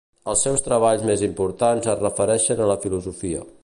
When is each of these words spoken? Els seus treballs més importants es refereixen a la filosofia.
Els 0.31 0.45
seus 0.47 0.63
treballs 0.67 1.05
més 1.11 1.23
importants 1.29 1.93
es 1.97 2.03
refereixen 2.07 2.65
a 2.67 2.75
la 2.75 2.83
filosofia. 2.87 3.49